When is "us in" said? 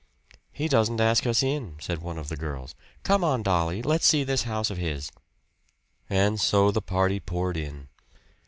1.27-1.75